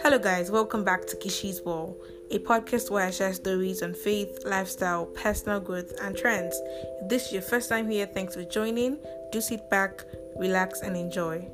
[0.00, 4.44] Hello, guys, welcome back to Kiisi's Wall, a podcast where I share stories on faith,
[4.46, 6.54] lifestyle, personal growth, and trends.
[7.02, 8.98] If this is your first time here, thanks for joining.
[9.32, 10.04] Do sit back,
[10.36, 11.48] relax, and enjoy.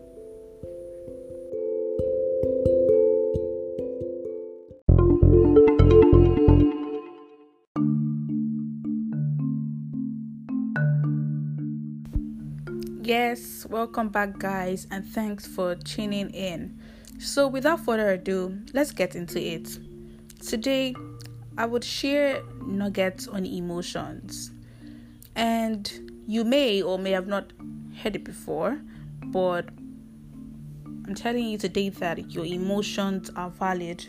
[13.02, 16.78] Yes, welcome back, guys, and thanks for tuning in.
[17.18, 19.78] So, without further ado, let's get into it.
[20.40, 20.94] Today,
[21.56, 24.50] I would share nuggets on emotions,
[25.36, 25.90] and
[26.26, 27.52] you may or may have not
[28.02, 28.80] heard it before,
[29.26, 29.68] but
[31.06, 34.06] I'm telling you today that your emotions are valid.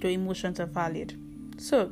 [0.00, 1.18] Your emotions are valid.
[1.58, 1.90] So,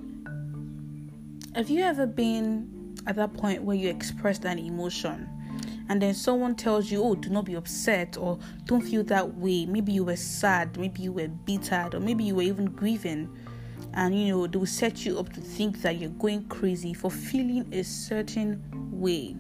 [1.55, 5.29] have you ever been at that point where you expressed an emotion?
[5.89, 9.67] And then someone tells you, Oh, do not be upset, or don't feel that way.
[9.67, 13.29] Maybe you were sad, maybe you were bitter, or maybe you were even grieving.
[13.95, 17.11] And you know, they will set you up to think that you're going crazy for
[17.11, 19.37] feeling a certain way.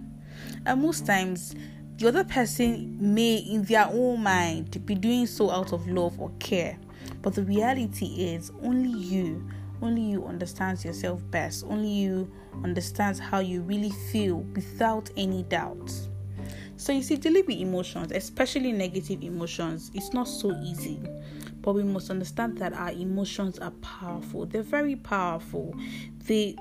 [0.66, 1.55] And most times,
[1.97, 6.31] the other person may, in their own mind, be doing so out of love or
[6.38, 6.78] care.
[7.22, 9.48] But the reality is, only you,
[9.81, 11.64] only you understands yourself best.
[11.69, 12.31] Only you
[12.62, 16.09] understands how you really feel without any doubts.
[16.83, 21.00] So, you see, dealing with emotions, especially negative emotions, it's not so easy.
[21.61, 24.47] But we must understand that our emotions are powerful.
[24.47, 25.77] They're very powerful.
[26.27, 26.56] They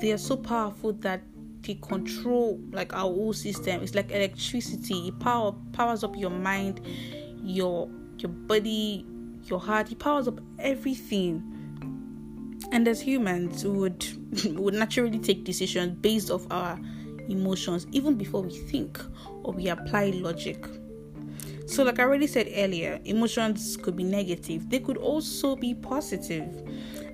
[0.00, 1.20] they are so powerful that
[1.60, 3.82] they control like our whole system.
[3.82, 5.08] It's like electricity.
[5.08, 6.80] It power powers up your mind,
[7.42, 9.04] your your body,
[9.44, 9.92] your heart.
[9.92, 11.42] It powers up everything.
[12.72, 14.06] And as humans, we would
[14.44, 16.80] we would naturally take decisions based off our
[17.28, 19.00] emotions even before we think
[19.42, 20.66] or we apply logic.
[21.66, 26.66] So, like I already said earlier, emotions could be negative, they could also be positive.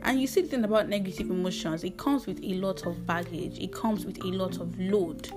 [0.03, 3.59] And you see, the thing about negative emotions, it comes with a lot of baggage,
[3.59, 5.29] it comes with a lot of load.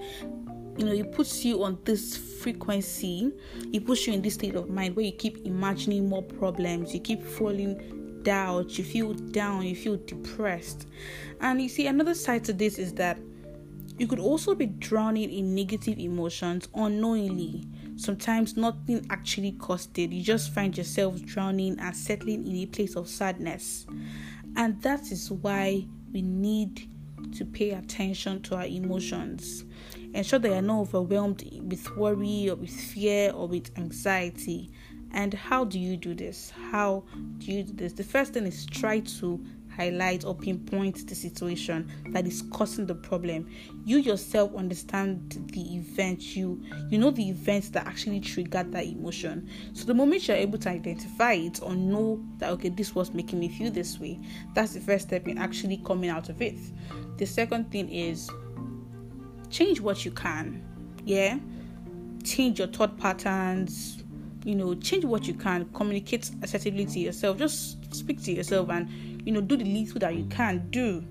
[0.77, 3.31] You know, it puts you on this frequency,
[3.73, 6.99] it puts you in this state of mind where you keep imagining more problems, you
[6.99, 10.85] keep falling down, you feel down, you feel depressed.
[11.41, 13.17] And you see, another side to this is that
[13.97, 17.65] you could also be drowning in negative emotions unknowingly.
[17.95, 20.11] Sometimes nothing actually caused it.
[20.11, 23.87] You just find yourself drowning and settling in a place of sadness.
[24.55, 26.87] And that is why we need
[27.33, 29.65] to pay attention to our emotions.
[30.13, 34.71] Ensure that you're not overwhelmed with worry or with fear or with anxiety.
[35.11, 36.51] And how do you do this?
[36.71, 37.03] How
[37.39, 37.93] do you do this?
[37.93, 39.43] The first thing is try to
[39.77, 43.47] highlight or pinpoint the situation that is causing the problem.
[43.85, 46.35] You yourself understand the event.
[46.35, 49.49] You you know the events that actually triggered that emotion.
[49.73, 53.39] So the moment you're able to identify it or know that okay this was making
[53.39, 54.19] me feel this way
[54.53, 56.57] that's the first step in actually coming out of it.
[57.17, 58.29] The second thing is
[59.49, 60.63] change what you can.
[61.05, 61.37] Yeah?
[62.23, 64.03] Change your thought patterns
[64.43, 68.89] you know change what you can communicate assertively to yourself just speak to yourself and
[69.25, 71.03] you know do the little that you can do.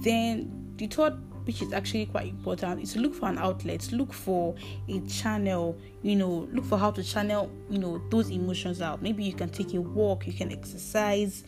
[0.00, 1.14] Then the third
[1.46, 4.56] which is actually quite important is to look for an outlet look for
[4.88, 9.00] a channel you know look for how to channel you know those emotions out.
[9.00, 11.44] Maybe you can take a walk you can exercise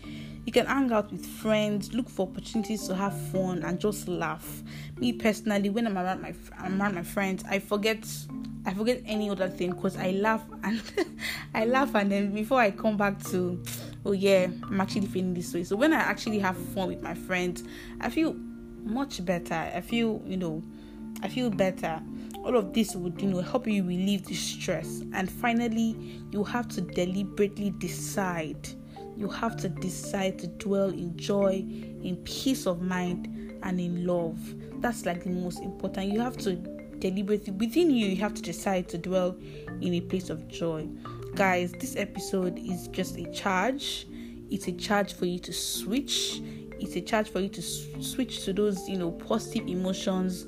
[0.47, 4.63] you can hang out with friends look for opportunities to have fun and just laugh.
[4.99, 8.07] Me personally when i'm around my i'm around my friends i forget
[8.67, 10.83] I forget any other thing because I laugh and
[11.55, 13.63] I laugh and then before I come back to
[14.05, 15.65] oh yeah, I'm actually feeling this way.
[15.65, 17.65] So when I actually have fun with my friends,
[18.01, 18.35] I feel
[18.83, 19.55] much better.
[19.55, 20.63] I feel, you know,
[21.23, 22.01] I feel better.
[22.45, 25.03] All of this would, you know, help you relieve the stress.
[25.13, 28.69] And finally, you have to deliberately decide.
[29.17, 31.65] You have to decide to dwell in joy,
[32.03, 34.39] in peace of mind, and in love.
[34.81, 36.13] That's like the most important.
[36.13, 36.57] You have to
[37.01, 39.37] deliberately within you, you have to decide to dwell
[39.81, 40.89] in a place of joy.
[41.35, 44.07] Guys this episode is just a charge.
[44.51, 46.41] It's a charge for you to switch.
[46.81, 50.47] It's a charge for you to switch to those you know positive emotions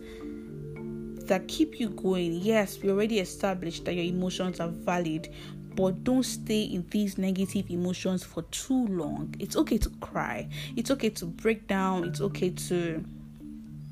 [1.26, 2.32] that keep you going.
[2.34, 5.32] Yes we already established that your emotions are valid
[5.76, 9.34] but don't stay in these negative emotions for too long.
[9.38, 10.48] It's okay to cry.
[10.76, 12.04] It's okay to break down.
[12.04, 13.04] It's okay to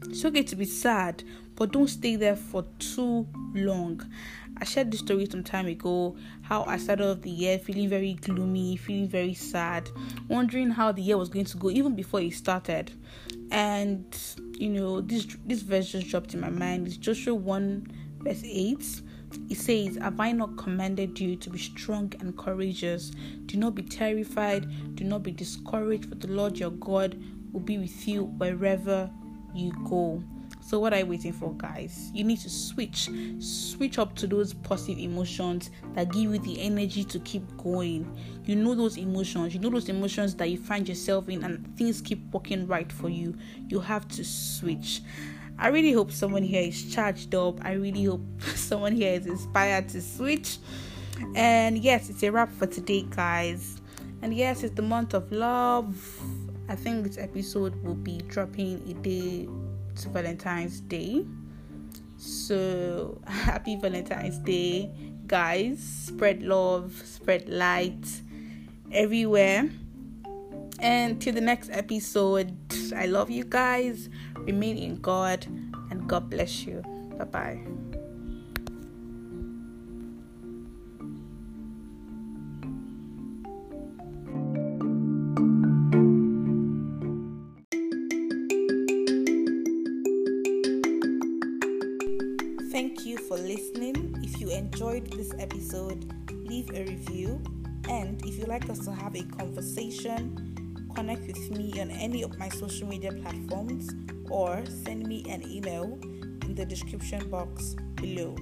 [0.03, 1.25] it's okay to be sad
[1.59, 4.01] but don't stay there for too long
[4.61, 8.15] I shared this story some time ago how I started off the year feeling very
[8.15, 9.89] gloomy, feeling very sad,
[10.27, 12.91] wondering how the year was going to go even before it started.
[13.53, 14.05] And
[14.59, 16.89] you know, this this verse just dropped in my mind.
[16.89, 17.87] It's Joshua 1
[18.19, 19.03] verse 8.
[19.51, 23.13] It says, Have I not commanded you to be strong and courageous?
[23.47, 27.23] Do not be terrified, do not be discouraged, for the Lord your God
[27.53, 29.11] will be with you wherever
[29.55, 30.23] you go.
[30.69, 32.11] So what are you waiting for, guys?
[32.13, 37.05] You need to switch, switch up to those positive emotions that give you the energy
[37.05, 38.15] to keep going.
[38.45, 42.03] You know those emotions, you know those emotions that you find yourself in, and things
[42.03, 43.35] keep working right for you.
[43.69, 45.01] You have to switch.
[45.59, 47.65] I really hope someone here is charged up.
[47.65, 48.21] I really hope
[48.55, 50.59] someone here is inspired to switch.
[51.35, 53.81] And yes, it's a wrap for today, guys.
[54.21, 55.97] And yes, it's the month of love.
[56.69, 59.49] I think this episode will be dropping a day
[60.05, 61.25] Valentine's Day.
[62.17, 64.91] So, happy Valentine's Day,
[65.27, 65.79] guys.
[65.79, 68.07] Spread love, spread light
[68.93, 69.71] everywhere.
[70.81, 72.57] And till the next episode,
[72.95, 74.09] I love you guys.
[74.37, 75.47] Remain in God,
[75.91, 76.83] and God bless you.
[77.19, 78.08] Bye bye.
[92.79, 94.15] Thank you for listening.
[94.23, 97.43] If you enjoyed this episode, leave a review.
[97.89, 102.39] And if you'd like us to have a conversation, connect with me on any of
[102.39, 103.91] my social media platforms
[104.31, 105.99] or send me an email
[106.45, 108.37] in the description box below.